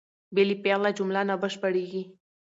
[0.33, 2.03] بې له فعله جمله نه بشپړېږي.